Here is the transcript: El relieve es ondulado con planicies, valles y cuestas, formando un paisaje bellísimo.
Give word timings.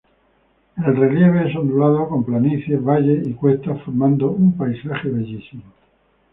El 0.77 0.95
relieve 0.95 1.47
es 1.51 1.55
ondulado 1.55 2.09
con 2.09 2.23
planicies, 2.25 2.83
valles 2.83 3.27
y 3.27 3.33
cuestas, 3.35 3.83
formando 3.83 4.31
un 4.31 4.57
paisaje 4.57 5.09
bellísimo. 5.09 5.61